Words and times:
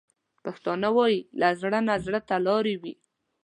پښتانه 0.43 0.89
وايي: 0.95 1.19
له 1.39 1.47
زړه 1.61 1.79
نه 1.87 1.95
زړه 2.05 2.19
ته 2.27 2.35
لارې 2.47 2.75
وي. 2.81 2.93